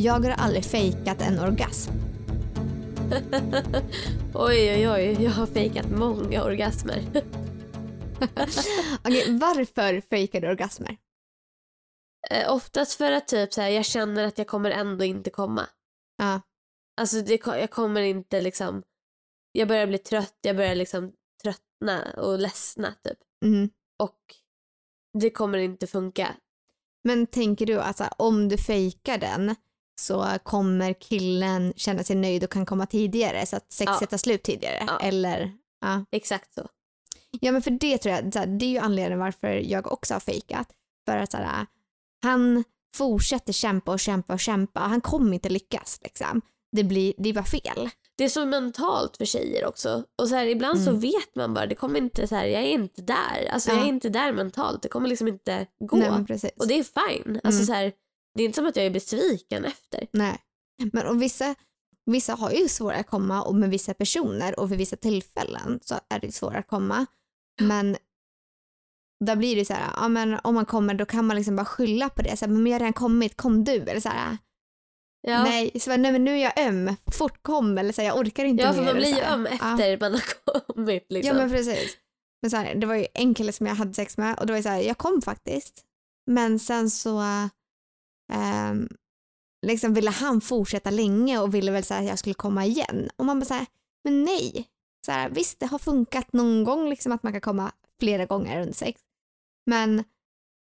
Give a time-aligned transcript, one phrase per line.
[0.00, 1.90] Jag har aldrig fejkat en orgasm.
[4.34, 5.24] oj, oj, oj.
[5.24, 7.04] Jag har fejkat många orgasmer.
[9.04, 10.96] Okej, varför fejkar du orgasmer?
[12.30, 15.66] Eh, oftast för att typ så här, jag känner att jag kommer ändå inte komma.
[16.16, 16.40] Ja.
[17.00, 18.82] Alltså det, jag kommer inte liksom,
[19.52, 23.18] jag börjar bli trött, jag börjar liksom tröttna och ledsna typ.
[23.44, 23.70] Mm.
[23.98, 24.20] Och
[25.18, 26.36] det kommer inte funka.
[27.04, 29.54] Men tänker du att så här, om du fejkar den
[29.98, 34.06] så kommer killen känna sig nöjd och kan komma tidigare så att sexet Ja.
[34.06, 34.84] tar slut tidigare?
[34.86, 34.98] Ja.
[35.00, 35.52] Eller?
[35.80, 36.04] Ja.
[36.10, 36.66] Exakt så.
[37.40, 40.14] ja men för det tror jag, så här, det är ju anledningen varför jag också
[40.14, 40.68] har fejkat.
[41.08, 41.66] För att så här,
[42.22, 42.64] han
[42.96, 44.80] fortsätter kämpa och kämpa och kämpa.
[44.80, 46.40] Han kommer inte lyckas liksom.
[46.72, 47.90] Det blir, det är bara fel.
[48.16, 50.04] Det är så mentalt för tjejer också.
[50.18, 51.00] Och så här, ibland så Mm.
[51.00, 53.48] vet man bara, det kommer inte så här, jag är inte där.
[53.52, 53.84] Alltså jag Ja.
[53.84, 55.96] är inte där mentalt, det kommer liksom inte gå.
[55.96, 56.10] Nej.
[56.56, 56.82] Och det är
[57.22, 57.40] fine.
[57.44, 57.66] Alltså Mm.
[57.66, 57.92] så här,
[58.38, 60.06] det är inte som att jag är besviken efter.
[60.12, 60.38] Nej.
[60.92, 61.54] Men och vissa,
[62.06, 65.94] vissa har ju svårare att komma och med vissa personer och vid vissa tillfällen så
[66.10, 67.06] är det svårare att komma.
[67.60, 67.96] Men
[69.24, 71.64] där blir det så här, ja, men om man kommer då kan man liksom bara
[71.66, 72.36] skylla på det.
[72.36, 73.72] Så här, men jag har redan kommit, kom du?
[73.72, 74.38] Eller så här,
[75.20, 78.08] Ja, nej, så bara, nej men nu är jag öm, fort kom eller så här,
[78.08, 78.76] jag orkar inte ja mer.
[78.78, 79.34] för man blir ju här.
[79.34, 79.72] öm Ja.
[79.72, 80.22] efter man har
[80.74, 81.06] kommit.
[81.08, 81.36] Liksom.
[81.36, 81.96] Ja men precis.
[82.42, 84.52] Men så här, det var ju en kille som jag hade sex med och det
[84.52, 85.84] var ju så här, jag kom faktiskt.
[86.30, 87.22] Men sen så
[88.32, 88.88] ehm,
[89.66, 93.10] liksom ville han fortsätta länge och ville väl säga att jag skulle komma igen.
[93.16, 93.66] Och man bara så här,
[94.04, 94.68] men nej.
[95.06, 98.60] Så här, visst det har funkat någon gång liksom att man kan komma flera gånger
[98.60, 99.00] under sex.
[99.66, 100.04] Men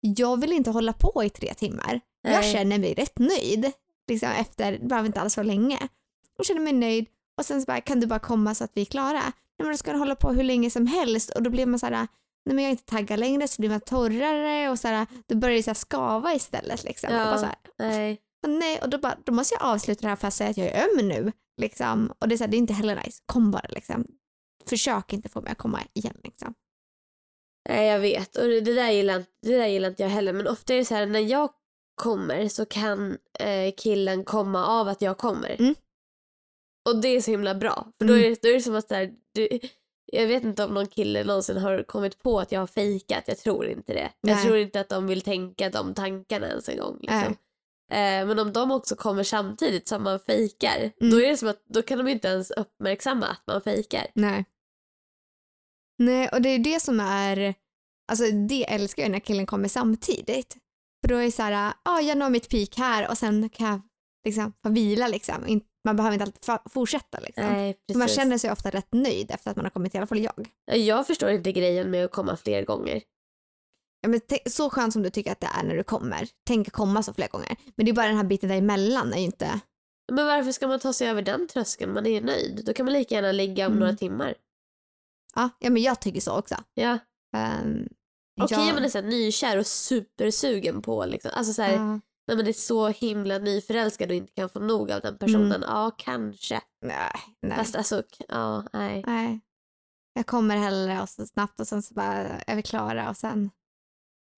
[0.00, 2.00] jag vill inte hålla på i tre timmar.
[2.22, 2.52] Jag Nej.
[2.52, 3.72] känner mig rätt nöjd.
[4.08, 5.88] Liksom efter, det behöver inte alls vara länge.
[6.36, 7.06] Jag känner mig nöjd
[7.38, 9.22] och sen så bara, kan du bara komma så att vi är klara?
[9.22, 11.78] Nej men då ska du hålla på hur länge som helst och då blir man
[11.78, 12.08] så här,
[12.46, 15.36] nej men jag är inte taggad längre så blir man torrare och så här, då
[15.36, 17.10] börjar det så skava istället liksom.
[17.12, 17.20] Ja.
[17.20, 18.20] Och bara så här, Nej.
[18.42, 20.56] "Men nej, och då, bara, då måste jag avsluta det här för att säga att
[20.56, 21.32] jag är öm nu.
[21.60, 22.12] Liksom.
[22.18, 23.22] Och det är, så här, det är inte heller nice.
[23.26, 24.04] Kom bara liksom.
[24.66, 26.54] Försök inte få mig att komma igen liksom.
[27.68, 30.46] Nej jag vet och det där, gillar, inte- det där gillar inte jag heller men
[30.48, 31.50] ofta är det så här när jag
[31.94, 35.56] kommer så kan eh, killen komma av att jag kommer.
[35.60, 35.74] Mm.
[36.88, 38.24] Och det är så himla bra för då Mm.
[38.26, 39.48] är, det- då är det som att så här, du,
[40.12, 43.38] jag vet inte om någon kille någonsin har kommit på att jag har fejkat, jag
[43.38, 44.12] tror inte det.
[44.20, 44.44] Jag Nej.
[44.44, 46.98] tror inte att de vill tänka de tankarna ens en gång.
[47.00, 47.36] Liksom.
[47.92, 51.10] Eh, men om de också kommer samtidigt som man fejkar, Mm.
[51.10, 54.06] då är det som att då kan de inte ens uppmärksamma att man fejkar.
[54.14, 54.44] Nej.
[55.98, 57.54] Nej, och det är det som är,
[58.12, 60.56] alltså det älskar jag när killen kommer samtidigt.
[61.02, 63.48] För då är det så här, ja ah, jag når mitt peak här och sen
[63.48, 63.80] kan jag
[64.24, 65.46] liksom få vila liksom.
[65.46, 67.44] In- Man behöver inte alltid fortsätta liksom.
[67.44, 70.18] Nej, man känner sig ofta rätt nöjd efter att man har kommit, i alla fall
[70.18, 70.48] jag.
[70.64, 73.02] Ja, Jag förstår inte grejen med att komma fler gånger.
[74.00, 76.28] Ja, men så skönt som du tycker att det är när du kommer.
[76.46, 77.56] Tänk komma så flera gånger.
[77.76, 79.60] Men det är bara den här biten däremellan är ju inte...
[80.12, 81.92] Men varför ska man ta sig över den tröskeln?
[81.92, 82.64] Man är ju nöjd.
[82.66, 83.80] Då kan man lika gärna ligga om Mm.
[83.80, 84.34] några timmar.
[85.34, 86.54] Ja, ja men jag tycker så också.
[86.74, 86.98] Ja.
[87.62, 87.88] Um,
[88.40, 91.30] Okej om man är så här nykär och supersugen på liksom.
[91.34, 94.90] Alltså så här, Ja, när man är så himla nyförälskad och inte kan få nog
[94.90, 95.52] av den personen.
[95.52, 95.62] Mm.
[95.62, 96.60] Ja, kanske.
[96.82, 97.56] nej, nej.
[97.58, 99.02] Fast alltså, ja, nej.
[99.06, 99.40] nej.
[100.12, 102.12] Jag kommer hellre och så snabbt och sen så bara
[102.46, 103.50] är vi klara och sen...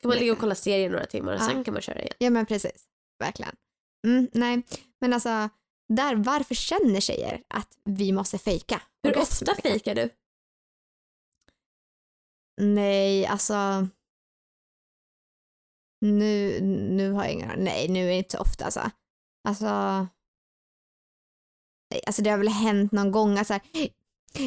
[0.00, 1.46] Kan man ligga och kolla serier några timmar och Ja.
[1.48, 2.14] sen kan man köra igen.
[2.18, 2.84] Ja men precis.
[3.18, 3.56] Verkligen.
[4.06, 4.62] Mm, nej,
[5.00, 5.48] men alltså
[5.88, 8.82] där, varför känner tjejer att vi måste fejka?
[9.02, 10.10] Hur ofta fejkar du?
[12.60, 13.88] Nej, alltså.
[16.02, 17.50] Nu, nu har jag ingen.
[17.58, 18.90] Nej, nu är det inte så ofta alltså.
[19.48, 19.66] Alltså.
[22.06, 23.38] Alltså det har väl hänt någon gång.
[23.38, 23.58] Alltså,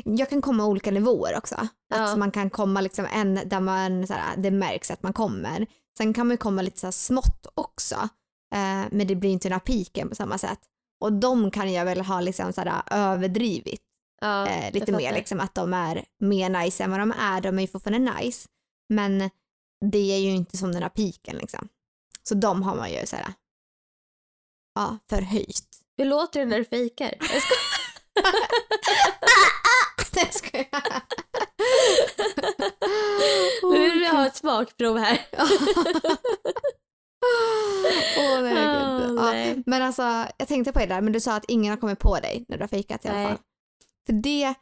[0.03, 1.67] jag kan komma olika nivåer också.
[1.89, 2.11] Ja.
[2.11, 5.67] Att man kan komma liksom en där man, så här, det märks att man kommer.
[5.97, 7.95] Sen kan man ju komma lite så här smått också.
[8.53, 10.59] Eh, men det blir inte några piken på samma sätt.
[10.99, 13.81] Och de kan jag väl ha liksom så här, överdrivit
[14.21, 17.41] Ja, eh, lite mer liksom att de är mer nice än vad de är.
[17.41, 18.47] De är ju fortfarande nice.
[18.89, 19.29] Men
[19.85, 21.69] det är ju inte som den här piken liksom.
[22.23, 23.33] Så de har man ju såhär,
[24.75, 25.67] ja, förhöjt.
[25.97, 27.13] Hur låter det när du fejkar?
[27.19, 27.75] Jag skojar.
[30.15, 30.67] Nej, ska jag.
[33.63, 35.27] Nu vill vi ha ett smakprov här.
[38.17, 39.19] Åh, nej, gud.
[39.19, 41.77] Ah, ja, men alltså, jag tänkte på det där, men du sa att ingen har
[41.77, 43.37] kommit på dig när du har fejkat i alla fall.
[44.05, 44.53] För det,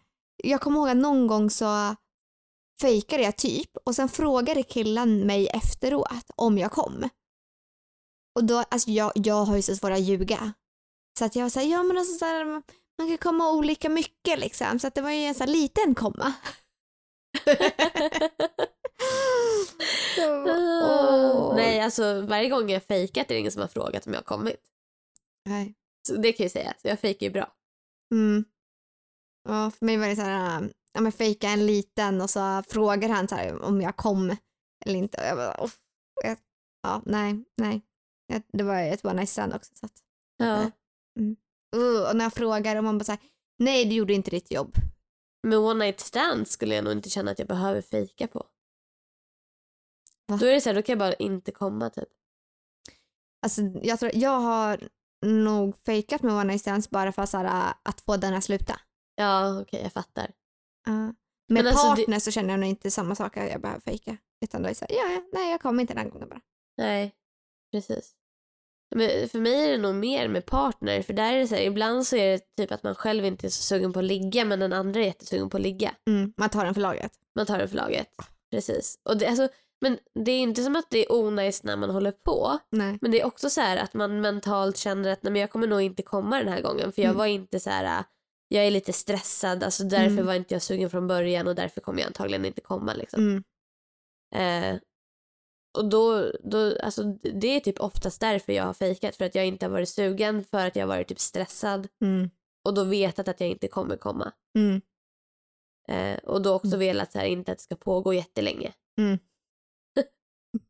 [0.44, 1.96] jag kommer ihåg att någon gång så
[2.84, 7.10] fejkade jag typ och sen frågade killen mig efteråt om jag kom.
[8.36, 10.54] Och då, alltså jag, jag har ju så svårt att ljuga.
[11.20, 12.46] Så att jag var såhär, ja men alltså så här,
[12.98, 14.80] man kan komma olika mycket liksom.
[14.80, 16.34] Så att det var ju en sån liten komma.
[20.16, 21.56] Så, åh.
[21.56, 24.24] Nej, alltså varje gång jag fejkat är det ingen som har frågat om jag har
[24.24, 24.62] kommit.
[25.46, 25.76] Nej.
[26.08, 26.74] Så det kan jag ju säga.
[26.82, 27.54] Så jag fejkar ju bra.
[28.12, 28.46] Mm.
[29.50, 33.10] Ja, för mig var det så här, ja men fejka en liten och så frågar
[33.10, 34.38] han så här om jag kom
[34.86, 35.18] eller inte.
[35.18, 35.80] Och jag bara, "Uff."
[36.24, 36.38] jag,
[36.84, 37.82] ja, nej, nej.
[38.28, 39.76] Jag- Det var ett one night stand också.
[39.76, 39.94] Så att,
[40.38, 40.72] Ja.
[41.76, 43.22] uh, och när jag frågar och man bara så här,
[43.60, 44.76] nej du gjorde inte ditt jobb.
[45.48, 48.48] Men one night stand skulle jag nog inte känna att jag behöver fejka på.
[50.28, 50.38] Va?
[50.38, 52.10] Då är det så här, då kan jag bara inte komma typ.
[53.46, 54.90] Alltså, jag, tror, jag har
[55.26, 58.80] nog fejkat med one night stands bara för så här, att få den att sluta.
[59.16, 60.32] Ja, okej, jag fattar.
[60.88, 61.16] Uh, med
[61.48, 64.18] Men alltså, partner så känner jag nog inte samma sak jag behöver fejka.
[64.46, 66.42] Utan då är det så här, ja, ja, nej jag kommer inte den gången bara.
[66.78, 67.14] Nej,
[67.72, 68.12] precis.
[68.96, 71.62] Men för mig är det nog mer med partner, för där är det så här,
[71.62, 74.46] ibland så är det typ att man själv inte är så sugen på att ligga,
[74.46, 75.96] men den andra är jättesugen på att ligga.
[76.08, 77.12] Mm, man tar den för laget.
[77.36, 78.10] Man tar det för laget.
[78.52, 79.00] Precis.
[79.04, 79.48] Och det, alltså,
[79.82, 82.98] men det är inte som att det är onajs när man håller på, Nej.
[83.02, 85.68] men det är också så här att man mentalt känner att nej, men jag kommer
[85.68, 87.18] nog inte komma den här gången, för jag Mm.
[87.18, 88.04] var inte så här,
[88.54, 90.26] jag är lite stressad, alltså därför Mm.
[90.26, 92.94] var inte jag sugen från början och därför kommer jag antagligen inte komma.
[92.94, 93.22] Liksom.
[93.22, 93.44] Mm.
[94.76, 94.80] Eh,
[95.78, 97.04] och då, då, alltså
[97.34, 100.44] det är typ oftast därför jag har fejkat, för att jag inte har varit sugen,
[100.44, 102.30] för att jag har varit typ stressad Mm.
[102.66, 104.32] och då vetat att jag inte kommer komma.
[104.58, 104.82] Mm.
[105.88, 106.80] Eh, och då också Mm.
[106.80, 108.74] velat så här, inte att det ska pågå jättelänge.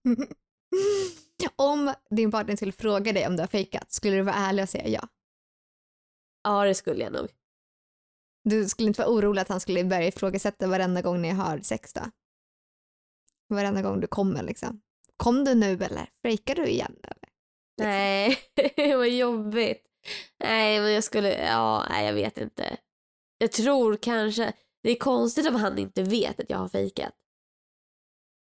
[1.55, 4.69] om din partner skulle fråga dig om du har fejkat, skulle du vara ärlig och
[4.69, 5.07] säga ja?
[6.43, 7.27] Ja, det skulle jag nog.
[8.43, 11.93] Du skulle inte vara orolig att han skulle börja ifrågasätta varenda gång ni har sex
[11.93, 12.01] då?
[13.49, 14.81] Varenda gång du kommer liksom.
[15.17, 16.09] Kom du nu eller?
[16.25, 17.29] Fejkar du igen eller?
[17.77, 18.37] Nej,
[18.97, 19.83] vad jobbigt.
[20.43, 22.77] Nej, men jag skulle, ja, nej jag vet inte.
[23.37, 24.53] Jag tror kanske,
[24.83, 27.13] det är konstigt om han inte vet att jag har fejkat.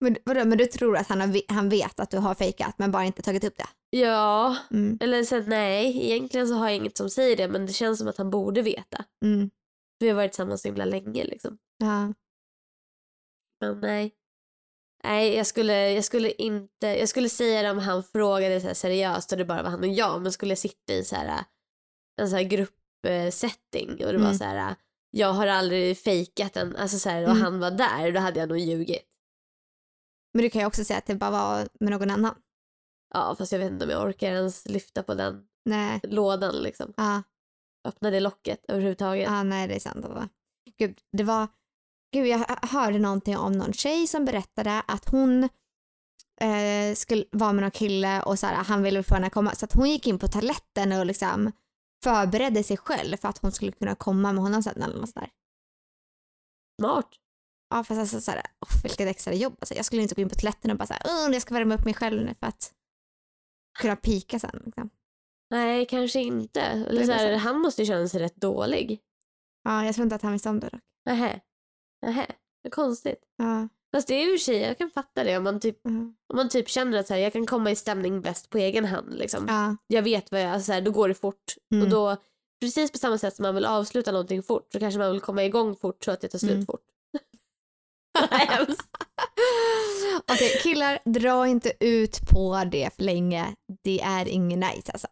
[0.01, 2.91] Men, vadå, men du tror att han, har, han vet att du har fejkat men
[2.91, 3.97] bara inte tagit upp det?
[3.97, 4.97] Ja, Mm.
[5.01, 8.07] eller så, nej, egentligen så har jag inget som säger det, men det känns som
[8.07, 9.05] att han borde veta.
[9.25, 9.49] Mm.
[10.03, 11.57] Vi har varit tillsammans så himla länge liksom.
[11.77, 12.13] Ja.
[13.61, 14.15] Men nej.
[15.03, 19.31] Nej, jag skulle, jag skulle inte, jag skulle säga det om han frågade så seriöst
[19.31, 21.43] och det bara var han och jag, men skulle jag sitta i så här,
[22.21, 24.33] en så här gruppsetting och det var Mm.
[24.37, 24.75] så här,
[25.09, 27.41] jag har aldrig fejkat en, alltså så här, och Mm.
[27.41, 29.03] han var där, då hade jag nog ljugit.
[30.33, 32.35] Men du kan ju också säga att det bara var med någon annan.
[33.13, 35.99] Ja, fast jag vet inte om jag orkar ens lyfta på den Nej.
[36.03, 36.93] lådan liksom.
[36.97, 37.23] Ja,
[37.87, 39.23] Öppna det locket överhuvudtaget.
[39.23, 40.01] ja nej det är sant.
[40.01, 40.29] Det var.
[40.77, 41.47] Gud, det var...
[42.13, 45.43] Gud, jag hö- hörde någonting om någon tjej som berättade att hon
[46.41, 49.55] eh, skulle vara med någon kille och så här, han ville få henne att komma.
[49.55, 51.51] Så att hon gick in på toaletten och liksom
[52.03, 55.15] förberedde sig själv för att hon skulle kunna komma med honom sen eller något sånt
[55.15, 55.29] där.
[56.81, 57.09] Smart.
[57.69, 59.55] Ja fast alltså såhär, oh, vilket extra jobb.
[59.61, 61.75] Alltså, jag skulle inte gå in på toaletten och bara såhär, oh, jag ska värma
[61.75, 62.73] upp mig själv nu för att
[63.79, 64.61] kunna pika sen.
[64.65, 64.89] Liksom.
[65.51, 66.61] Nej, kanske inte.
[66.61, 68.99] Eller så här, han måste ju känna sig rätt dålig.
[69.63, 70.81] Ja, jag tror inte att han visste om det dock.
[71.05, 71.39] Nähä.
[72.05, 72.25] Nähä.
[72.63, 73.23] Det är konstigt.
[73.37, 75.37] Ja, Fast det är ju tjej, jag kan fatta det.
[75.37, 77.75] Om man typ, ja, om man typ känner att så här, jag kan komma i
[77.75, 79.13] stämning bäst på egen hand.
[79.17, 79.45] Liksom.
[79.47, 79.75] ja.
[79.87, 81.55] Jag vet vad jag, alltså, så här, då går det fort.
[81.73, 81.83] Mm.
[81.83, 82.17] Och då,
[82.61, 85.43] precis på samma sätt som man vill avsluta någonting fort så kanske man vill komma
[85.43, 86.65] igång fort så att det tar slut Mm.
[86.65, 86.81] fort.
[90.31, 93.55] Okej, killar, dra inte ut på det för länge.
[93.83, 95.07] Det är ingen nice alltså.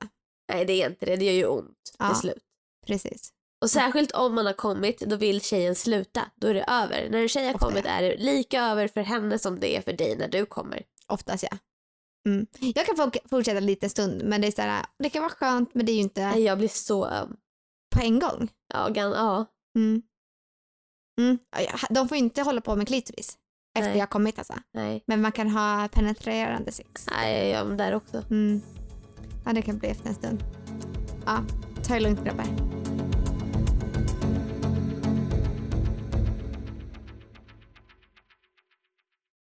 [0.53, 2.07] Nej det är inte det, det gör ju ont Ja.
[2.07, 2.43] till slut.
[2.87, 3.33] Precis.
[3.61, 6.21] Och särskilt om man har kommit, då vill tjejen sluta.
[6.35, 7.09] Då är det över.
[7.09, 9.81] När en tjej har Ofta, kommit är det lika över för henne som det är
[9.81, 10.83] för dig när du kommer.
[11.07, 11.57] Oftast ja.
[12.29, 12.47] Mm.
[12.59, 15.85] Jag kan få fortsätta lite stund men det är såhär, det kan vara skönt men
[15.85, 17.37] det är ju inte Nej, Jag blir så öm.
[17.95, 18.49] på en gång.
[18.73, 19.45] Ja, gan, ja.
[19.77, 20.01] Mm.
[21.21, 21.39] Mm.
[21.57, 23.37] Ja, De får ju inte hålla på med klitoris
[23.77, 23.97] efter Nej.
[23.97, 24.53] jag har kommit alltså.
[24.73, 27.05] Nej, Men man kan ha penetrerande sex.
[27.11, 28.23] Nej jag är där också.
[28.29, 28.61] Mm.
[29.45, 30.43] Ja, det kan bli efter en stund.
[31.25, 31.43] Ja,
[31.83, 32.80] ta det lugnt grabbar.